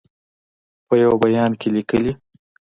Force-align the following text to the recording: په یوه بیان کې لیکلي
په 0.87 0.93
یوه 1.01 1.15
بیان 1.23 1.51
کې 1.59 1.67
لیکلي 1.75 2.13